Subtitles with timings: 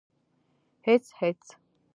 [0.87, 1.41] _هېڅ، هېڅ.